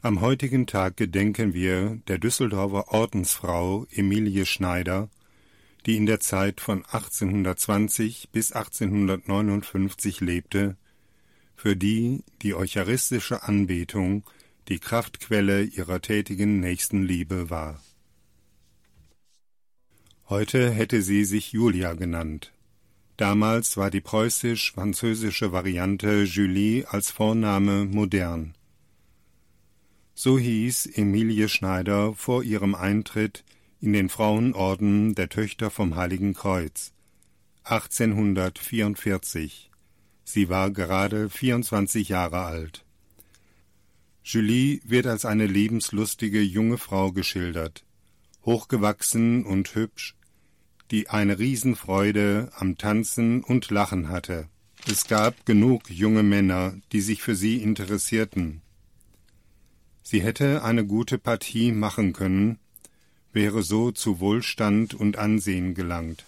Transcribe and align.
Am 0.00 0.20
heutigen 0.20 0.68
Tag 0.68 0.96
gedenken 0.96 1.54
wir 1.54 1.98
der 2.06 2.18
Düsseldorfer 2.18 2.92
Ordensfrau 2.92 3.84
Emilie 3.90 4.46
Schneider, 4.46 5.08
die 5.86 5.96
in 5.96 6.06
der 6.06 6.20
Zeit 6.20 6.60
von 6.60 6.84
1820 6.84 8.28
bis 8.30 8.52
1859 8.52 10.20
lebte, 10.20 10.76
für 11.56 11.74
die 11.74 12.22
die 12.42 12.54
eucharistische 12.54 13.42
Anbetung 13.42 14.22
die 14.68 14.78
Kraftquelle 14.78 15.64
ihrer 15.64 16.00
tätigen 16.00 16.60
Nächstenliebe 16.60 17.50
war. 17.50 17.82
Heute 20.28 20.70
hätte 20.70 21.02
sie 21.02 21.24
sich 21.24 21.50
Julia 21.50 21.94
genannt. 21.94 22.52
Damals 23.16 23.76
war 23.76 23.90
die 23.90 24.00
preußisch-französische 24.00 25.50
Variante 25.50 26.22
Julie 26.22 26.84
als 26.88 27.10
Vorname 27.10 27.84
modern. 27.84 28.54
So 30.20 30.36
hieß 30.36 30.86
Emilie 30.96 31.48
Schneider 31.48 32.12
vor 32.12 32.42
ihrem 32.42 32.74
Eintritt 32.74 33.44
in 33.80 33.92
den 33.92 34.08
Frauenorden 34.08 35.14
der 35.14 35.28
Töchter 35.28 35.70
vom 35.70 35.94
Heiligen 35.94 36.34
Kreuz 36.34 36.92
1844. 37.62 39.70
Sie 40.24 40.48
war 40.48 40.72
gerade 40.72 41.30
24 41.30 42.08
Jahre 42.08 42.40
alt. 42.40 42.84
Julie 44.24 44.80
wird 44.82 45.06
als 45.06 45.24
eine 45.24 45.46
lebenslustige 45.46 46.42
junge 46.42 46.78
Frau 46.78 47.12
geschildert, 47.12 47.84
hochgewachsen 48.44 49.44
und 49.44 49.72
hübsch, 49.76 50.16
die 50.90 51.10
eine 51.10 51.38
Riesenfreude 51.38 52.50
am 52.56 52.76
Tanzen 52.76 53.44
und 53.44 53.70
Lachen 53.70 54.08
hatte. 54.08 54.48
Es 54.90 55.06
gab 55.06 55.46
genug 55.46 55.88
junge 55.88 56.24
Männer, 56.24 56.74
die 56.90 57.02
sich 57.02 57.22
für 57.22 57.36
sie 57.36 57.62
interessierten. 57.62 58.62
Sie 60.10 60.22
hätte 60.22 60.62
eine 60.64 60.86
gute 60.86 61.18
Partie 61.18 61.70
machen 61.70 62.14
können, 62.14 62.58
wäre 63.34 63.62
so 63.62 63.90
zu 63.90 64.20
Wohlstand 64.20 64.94
und 64.94 65.18
Ansehen 65.18 65.74
gelangt. 65.74 66.24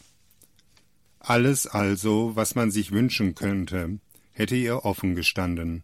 Alles 1.18 1.66
also, 1.66 2.32
was 2.34 2.54
man 2.54 2.70
sich 2.70 2.92
wünschen 2.92 3.34
könnte, 3.34 3.98
hätte 4.32 4.56
ihr 4.56 4.84
offen 4.84 5.14
gestanden. 5.14 5.82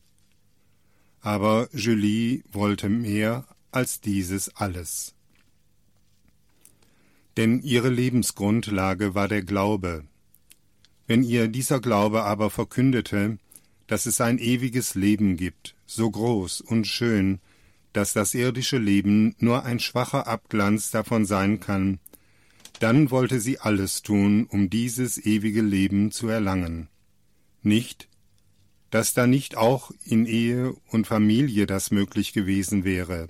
Aber 1.22 1.70
Julie 1.72 2.42
wollte 2.53 2.91
mehr 2.91 3.47
als 3.70 4.03
dieses 4.03 4.55
alles 4.56 5.16
denn 7.36 7.60
ihre 7.62 7.91
Lebensgrundlage 7.91 9.14
war 9.14 9.28
der 9.28 9.42
Glaube. 9.42 10.05
Wenn 11.06 11.22
ihr 11.22 11.48
dieser 11.48 11.81
Glaube 11.81 12.25
aber 12.25 12.50
verkündete, 12.50 13.38
dass 13.86 14.06
es 14.06 14.20
ein 14.20 14.38
ewiges 14.38 14.94
Leben 14.94 15.36
gibt, 15.36 15.75
so 15.86 16.10
groß 16.10 16.62
und 16.62 16.86
schön, 16.86 17.41
dass 17.97 18.12
das 18.12 18.34
irdische 18.34 18.77
Leben 18.77 19.34
nur 19.39 19.64
ein 19.64 19.80
schwacher 19.80 20.27
Abglanz 20.27 20.91
davon 20.91 21.25
sein 21.25 21.61
kann, 21.61 21.98
dann 22.78 23.11
wollte 23.11 23.41
sie 23.41 23.58
alles 23.58 24.03
tun, 24.03 24.44
um 24.50 24.69
dieses 24.69 25.16
ewige 25.16 25.62
Leben 25.62 26.11
zu 26.11 26.28
erlangen. 26.28 26.88
Nicht, 27.62 28.11
dass 28.91 29.14
da 29.14 29.27
nicht 29.27 29.56
auch 29.56 29.92
in 30.05 30.27
Ehe 30.27 30.75
und 30.88 31.06
Familie 31.06 31.64
das 31.64 31.91
möglich 31.91 32.34
gewesen 32.34 32.84
wäre, 32.84 33.28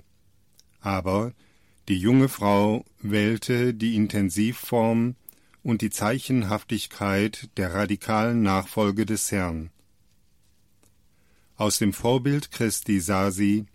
aber 0.81 1.31
die 1.87 1.97
junge 1.97 2.27
Frau 2.27 2.83
wählte 3.01 3.73
die 3.73 3.95
Intensivform 3.95 5.15
und 5.63 5.81
die 5.81 5.91
Zeichenhaftigkeit 5.91 7.49
der 7.55 7.73
radikalen 7.73 8.41
Nachfolge 8.43 9.05
des 9.05 9.31
Herrn. 9.31 9.69
Aus 11.55 11.77
dem 11.79 11.93
Vorbild 11.93 12.51
Christi 12.51 12.99
sah 12.99 13.31
sie, 13.31 13.65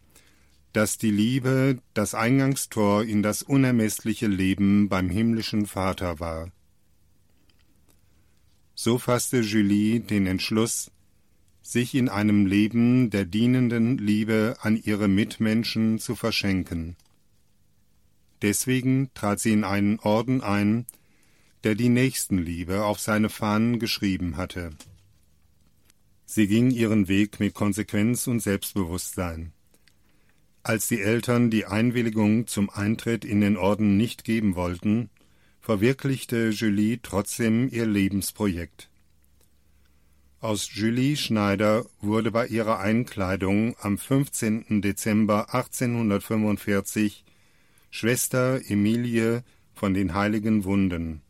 dass 0.73 0.97
die 0.97 1.11
Liebe 1.11 1.78
das 1.95 2.15
Eingangstor 2.15 3.05
in 3.05 3.23
das 3.23 3.42
unermessliche 3.42 4.27
Leben 4.27 4.89
beim 4.89 5.11
himmlischen 5.11 5.67
Vater 5.67 6.19
war. 6.19 6.51
So 8.75 8.99
fasste 8.99 9.41
Julie 9.41 10.00
den 10.00 10.27
Entschluss, 10.27 10.91
sich 11.60 11.94
in 11.94 12.09
einem 12.09 12.47
Leben 12.47 13.10
der 13.10 13.25
dienenden 13.25 13.99
Liebe 13.99 14.56
an 14.60 14.81
ihre 14.83 15.09
Mitmenschen 15.09 15.99
zu 15.99 16.16
verschenken. 16.16 16.97
Deswegen 18.41 19.10
trat 19.15 19.41
sie 19.41 19.53
in 19.53 19.62
einen 19.62 20.00
Orden 20.00 20.41
ein, 20.41 20.87
der 21.62 21.77
die 21.77 21.91
Nächstenliebe 21.91 22.84
auf 22.84 22.99
seine 22.99 23.28
Fahnen 23.28 23.78
geschrieben 23.78 24.37
hatte. 24.37 24.71
Sie 26.25 26.49
ging 26.49 26.71
ihren 26.71 27.09
Weg 27.09 27.39
mit 27.39 27.54
Konsequenz 27.54 28.27
und 28.27 28.41
Selbstbewusstsein. 28.41 29.53
Als 30.65 30.87
die 30.87 31.00
Eltern 31.00 31.50
die 31.50 31.67
Einwilligung 31.67 32.47
zum 32.47 32.71
Eintritt 32.71 33.25
in 33.25 33.41
den 33.41 33.56
Orden 33.56 33.97
nicht 33.97 34.23
geben 34.23 34.55
wollten, 34.55 35.11
verwirklichte 35.61 36.50
Julie 36.50 37.00
trotzdem 37.03 37.69
ihr 37.69 37.87
Lebensprojekt. 37.87 38.89
Aus 40.41 40.71
Julie 40.72 41.17
Schneider 41.17 41.87
wurde 42.01 42.31
bei 42.31 42.47
ihrer 42.47 42.78
Einkleidung 42.78 43.77
am 43.81 43.99
15. 43.99 44.83
Dezember 44.83 45.53
1845 45.53 47.25
Schwester 47.91 48.61
Emilie 48.69 49.45
von 49.75 49.95
den 49.95 50.15
heiligen 50.15 50.65
Wunden. 50.65 51.22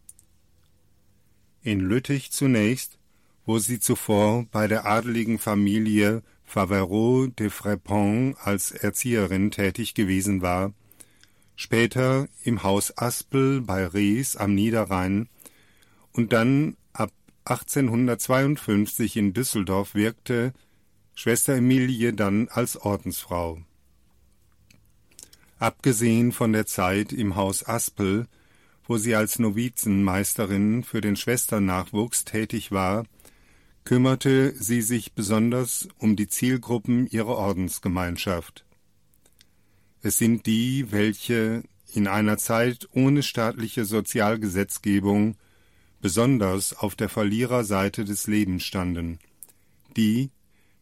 In 1.62 1.80
Lüttich 1.80 2.32
zunächst, 2.32 2.98
wo 3.46 3.58
sie 3.58 3.80
zuvor 3.80 4.46
bei 4.50 4.66
der 4.66 4.86
adeligen 4.86 5.38
Familie 5.38 6.22
Faverot 6.52 7.38
de 7.38 7.48
Frepon 7.48 8.36
als 8.38 8.72
Erzieherin 8.72 9.50
tätig 9.50 9.94
gewesen 9.94 10.42
war, 10.42 10.74
später 11.56 12.28
im 12.44 12.62
Haus 12.62 12.98
Aspel 12.98 13.62
bei 13.62 13.86
Rees 13.86 14.36
am 14.36 14.54
Niederrhein 14.54 15.30
und 16.12 16.34
dann 16.34 16.76
ab 16.92 17.10
1852 17.46 19.16
in 19.16 19.32
Düsseldorf 19.32 19.94
wirkte, 19.94 20.52
Schwester 21.14 21.54
Emilie 21.54 22.12
dann 22.12 22.48
als 22.48 22.76
Ordensfrau. 22.76 23.58
Abgesehen 25.58 26.32
von 26.32 26.52
der 26.52 26.66
Zeit 26.66 27.14
im 27.14 27.34
Haus 27.34 27.66
Aspel, 27.66 28.26
wo 28.86 28.98
sie 28.98 29.14
als 29.14 29.38
Novizenmeisterin 29.38 30.84
für 30.84 31.00
den 31.00 31.16
Schwesternnachwuchs 31.16 32.26
tätig 32.26 32.72
war, 32.72 33.06
kümmerte 33.84 34.54
sie 34.54 34.82
sich 34.82 35.12
besonders 35.12 35.88
um 35.98 36.16
die 36.16 36.28
Zielgruppen 36.28 37.06
ihrer 37.06 37.36
Ordensgemeinschaft. 37.36 38.64
Es 40.02 40.18
sind 40.18 40.46
die, 40.46 40.90
welche 40.90 41.62
in 41.92 42.06
einer 42.06 42.38
Zeit 42.38 42.88
ohne 42.92 43.22
staatliche 43.22 43.84
Sozialgesetzgebung 43.84 45.36
besonders 46.00 46.76
auf 46.76 46.96
der 46.96 47.08
Verliererseite 47.08 48.04
des 48.04 48.26
Lebens 48.26 48.64
standen, 48.64 49.18
die, 49.96 50.30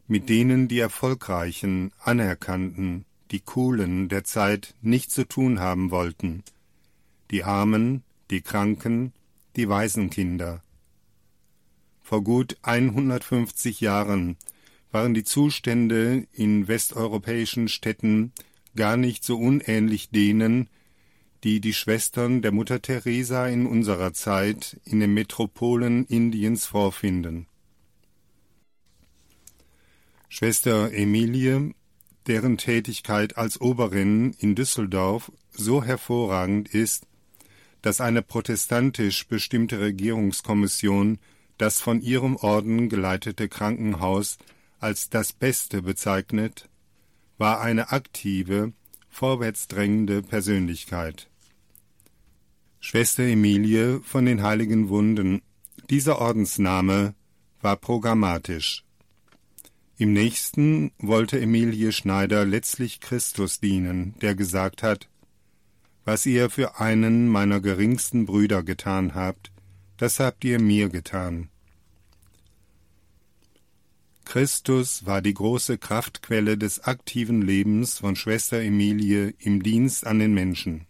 mit 0.06 0.28
denen 0.28 0.68
die 0.68 0.78
Erfolgreichen, 0.78 1.92
Anerkannten, 2.02 3.04
die 3.30 3.40
Coolen 3.40 4.08
der 4.08 4.24
Zeit 4.24 4.74
nichts 4.80 5.14
zu 5.14 5.24
tun 5.24 5.60
haben 5.60 5.90
wollten, 5.90 6.42
die 7.30 7.44
Armen, 7.44 8.02
die 8.30 8.40
Kranken, 8.40 9.12
die 9.56 9.68
Waisenkinder. 9.68 10.62
Vor 12.10 12.24
gut 12.24 12.56
150 12.62 13.80
Jahren 13.80 14.36
waren 14.90 15.14
die 15.14 15.22
Zustände 15.22 16.26
in 16.32 16.66
westeuropäischen 16.66 17.68
Städten 17.68 18.32
gar 18.74 18.96
nicht 18.96 19.22
so 19.22 19.38
unähnlich 19.38 20.10
denen, 20.10 20.68
die 21.44 21.60
die 21.60 21.72
Schwestern 21.72 22.42
der 22.42 22.50
Mutter 22.50 22.82
Teresa 22.82 23.46
in 23.46 23.64
unserer 23.64 24.12
Zeit 24.12 24.80
in 24.84 24.98
den 24.98 25.14
Metropolen 25.14 26.04
Indiens 26.06 26.66
vorfinden. 26.66 27.46
Schwester 30.28 30.92
Emilie 30.92 31.74
deren 32.26 32.58
Tätigkeit 32.58 33.36
als 33.38 33.60
Oberin 33.60 34.34
in 34.40 34.56
Düsseldorf 34.56 35.30
so 35.52 35.84
hervorragend 35.84 36.74
ist, 36.74 37.06
dass 37.82 38.00
eine 38.00 38.22
protestantisch 38.22 39.28
bestimmte 39.28 39.78
Regierungskommission 39.78 41.20
das 41.60 41.80
von 41.80 42.00
ihrem 42.00 42.36
Orden 42.36 42.88
geleitete 42.88 43.48
Krankenhaus 43.48 44.38
als 44.78 45.10
das 45.10 45.32
Beste 45.32 45.82
bezeichnet, 45.82 46.68
war 47.36 47.60
eine 47.60 47.92
aktive, 47.92 48.72
vorwärtsdrängende 49.10 50.22
Persönlichkeit. 50.22 51.28
Schwester 52.80 53.24
Emilie 53.24 54.00
von 54.00 54.24
den 54.24 54.42
Heiligen 54.42 54.88
Wunden, 54.88 55.42
dieser 55.90 56.18
Ordensname 56.18 57.14
war 57.60 57.76
programmatisch. 57.76 58.84
Im 59.98 60.14
nächsten 60.14 60.92
wollte 60.98 61.38
Emilie 61.38 61.92
Schneider 61.92 62.46
letztlich 62.46 63.00
Christus 63.00 63.60
dienen, 63.60 64.14
der 64.22 64.34
gesagt 64.34 64.82
hat, 64.82 65.10
was 66.06 66.24
ihr 66.24 66.48
für 66.48 66.80
einen 66.80 67.28
meiner 67.28 67.60
geringsten 67.60 68.24
Brüder 68.24 68.62
getan 68.62 69.14
habt, 69.14 69.49
das 70.00 70.18
habt 70.18 70.46
ihr 70.46 70.58
mir 70.58 70.88
getan. 70.88 71.50
Christus 74.24 75.04
war 75.04 75.20
die 75.20 75.34
große 75.34 75.76
Kraftquelle 75.76 76.56
des 76.56 76.80
aktiven 76.84 77.42
Lebens 77.42 77.98
von 77.98 78.16
Schwester 78.16 78.62
Emilie 78.62 79.34
im 79.38 79.62
Dienst 79.62 80.06
an 80.06 80.18
den 80.18 80.32
Menschen. 80.32 80.86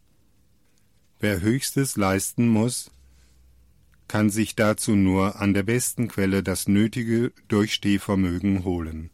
Wer 1.18 1.40
Höchstes 1.40 1.96
leisten 1.96 2.46
muss, 2.46 2.92
kann 4.06 4.30
sich 4.30 4.54
dazu 4.54 4.94
nur 4.94 5.40
an 5.40 5.54
der 5.54 5.64
besten 5.64 6.06
Quelle 6.06 6.44
das 6.44 6.68
nötige 6.68 7.32
Durchstehvermögen 7.48 8.62
holen. 8.62 9.10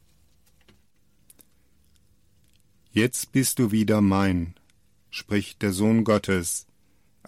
Jetzt 2.93 3.33
bist 3.33 3.59
du 3.61 3.71
wieder 3.71 4.03
mein, 4.03 4.57
spricht 5.09 5.63
der 5.63 5.73
Sohn 5.73 6.05
Gottes, 6.05 6.67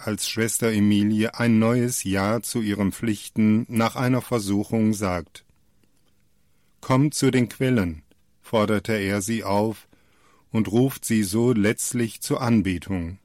als 0.07 0.29
Schwester 0.29 0.73
Emilie 0.73 1.35
ein 1.35 1.59
neues 1.59 2.05
Ja 2.05 2.41
zu 2.41 2.61
ihren 2.61 2.93
Pflichten 2.93 3.67
nach 3.69 3.97
einer 3.97 4.23
Versuchung 4.23 4.95
sagt. 4.95 5.45
Komm 6.81 7.13
zu 7.13 7.31
den 7.31 7.49
Quellen, 7.49 8.03
forderte 8.41 8.95
er 8.95 9.21
sie 9.23 9.45
auf 9.45 9.89
und 10.51 10.71
ruft 10.71 11.05
sie 11.05 11.23
so 11.23 11.53
letztlich 11.53 12.21
zur 12.21 12.41
Anbetung. 12.41 13.19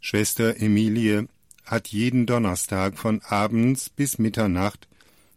Schwester 0.00 0.60
Emilie 0.60 1.28
hat 1.64 1.88
jeden 1.88 2.26
Donnerstag 2.26 2.98
von 2.98 3.20
abends 3.22 3.90
bis 3.90 4.18
Mitternacht 4.18 4.88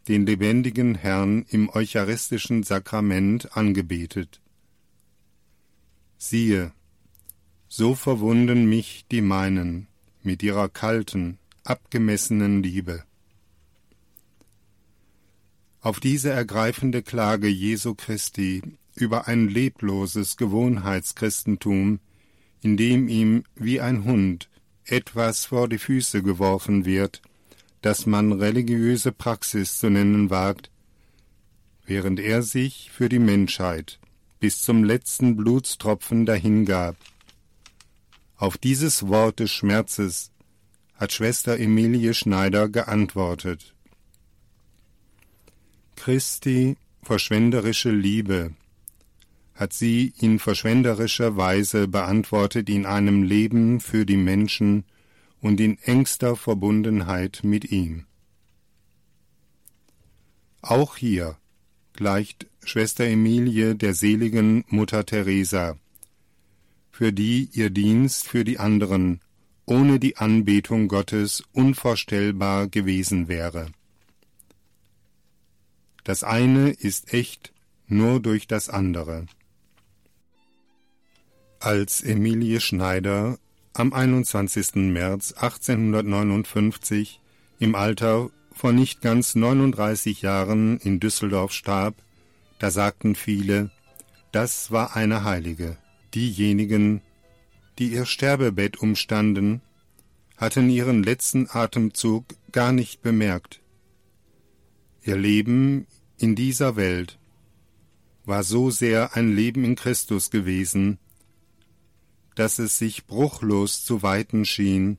den 0.07 0.25
lebendigen 0.25 0.95
Herrn 0.95 1.45
im 1.49 1.69
eucharistischen 1.69 2.63
Sakrament 2.63 3.55
angebetet. 3.55 4.41
Siehe, 6.17 6.71
so 7.67 7.95
verwunden 7.95 8.65
mich 8.67 9.05
die 9.11 9.21
meinen 9.21 9.87
mit 10.23 10.43
ihrer 10.43 10.69
kalten, 10.69 11.37
abgemessenen 11.63 12.63
Liebe. 12.63 13.03
Auf 15.81 15.99
diese 15.99 16.29
ergreifende 16.29 17.01
Klage 17.01 17.47
Jesu 17.47 17.93
Christi 17.93 18.61
über 18.95 19.27
ein 19.27 19.49
lebloses 19.49 20.37
Gewohnheitschristentum, 20.37 21.99
in 22.61 22.77
dem 22.77 23.09
ihm 23.09 23.43
wie 23.55 23.81
ein 23.81 24.05
Hund 24.05 24.49
etwas 24.85 25.45
vor 25.45 25.67
die 25.67 25.77
Füße 25.77 26.23
geworfen 26.23 26.85
wird, 26.85 27.21
das 27.81 28.05
man 28.05 28.31
religiöse 28.31 29.11
Praxis 29.11 29.77
zu 29.77 29.89
nennen 29.89 30.29
wagt, 30.29 30.71
während 31.85 32.19
er 32.19 32.43
sich 32.43 32.89
für 32.91 33.09
die 33.09 33.19
Menschheit 33.19 33.99
bis 34.39 34.61
zum 34.61 34.83
letzten 34.83 35.35
Blutstropfen 35.35 36.25
dahingab. 36.25 36.95
Auf 38.35 38.57
dieses 38.57 39.07
Wort 39.07 39.39
des 39.39 39.51
Schmerzes 39.51 40.31
hat 40.95 41.11
Schwester 41.11 41.57
Emilie 41.59 42.13
Schneider 42.13 42.69
geantwortet. 42.69 43.73
Christi 45.95 46.77
verschwenderische 47.01 47.91
Liebe 47.91 48.53
hat 49.55 49.73
sie 49.73 50.13
in 50.19 50.39
verschwenderischer 50.39 51.37
Weise 51.37 51.87
beantwortet 51.87 52.69
in 52.69 52.85
einem 52.85 53.23
Leben 53.23 53.79
für 53.79 54.05
die 54.05 54.17
Menschen 54.17 54.83
und 55.41 55.59
in 55.59 55.77
engster 55.83 56.35
Verbundenheit 56.35 57.41
mit 57.43 57.71
ihm. 57.71 58.05
Auch 60.61 60.97
hier 60.97 61.37
gleicht 61.93 62.47
Schwester 62.63 63.03
Emilie 63.05 63.75
der 63.75 63.93
seligen 63.93 64.63
Mutter 64.69 65.05
Teresa, 65.05 65.77
für 66.93 67.11
die 67.11 67.49
ihr 67.51 67.71
Dienst 67.71 68.29
für 68.29 68.45
die 68.45 68.59
anderen 68.59 69.19
ohne 69.65 69.99
die 69.99 70.17
Anbetung 70.17 70.87
Gottes 70.87 71.43
unvorstellbar 71.53 72.67
gewesen 72.67 73.27
wäre. 73.27 73.67
Das 76.03 76.23
eine 76.23 76.69
ist 76.69 77.13
echt 77.13 77.53
nur 77.87 78.19
durch 78.19 78.47
das 78.47 78.69
andere. 78.69 79.25
Als 81.59 82.01
Emilie 82.01 82.59
Schneider 82.59 83.37
am 83.73 83.93
21. 83.93 84.75
März 84.75 85.31
1859 85.33 87.21
im 87.59 87.75
Alter 87.75 88.29
von 88.51 88.75
nicht 88.75 89.01
ganz 89.01 89.35
39 89.35 90.21
Jahren 90.21 90.77
in 90.77 90.99
Düsseldorf 90.99 91.53
starb, 91.53 91.95
da 92.59 92.69
sagten 92.69 93.15
viele, 93.15 93.71
das 94.31 94.71
war 94.71 94.95
eine 94.95 95.23
Heilige. 95.23 95.77
Diejenigen, 96.13 97.01
die 97.79 97.87
ihr 97.87 98.05
Sterbebett 98.05 98.77
umstanden, 98.77 99.61
hatten 100.37 100.69
ihren 100.69 101.03
letzten 101.03 101.47
Atemzug 101.49 102.25
gar 102.51 102.71
nicht 102.71 103.01
bemerkt. 103.01 103.61
Ihr 105.03 105.17
Leben 105.17 105.87
in 106.17 106.35
dieser 106.35 106.75
Welt 106.75 107.19
war 108.25 108.43
so 108.43 108.69
sehr 108.69 109.15
ein 109.15 109.35
Leben 109.35 109.63
in 109.63 109.75
Christus 109.75 110.31
gewesen, 110.31 110.97
dass 112.35 112.59
es 112.59 112.77
sich 112.77 113.05
bruchlos 113.05 113.83
zu 113.83 114.01
weiten 114.01 114.45
schien 114.45 114.97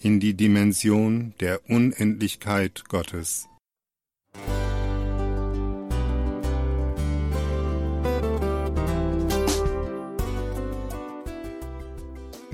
in 0.00 0.20
die 0.20 0.34
Dimension 0.34 1.34
der 1.40 1.68
Unendlichkeit 1.68 2.84
Gottes. 2.88 3.48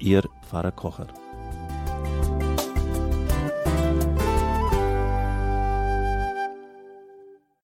Ihr 0.00 0.22
Pfarrer 0.40 0.72
Kocher. 0.72 1.08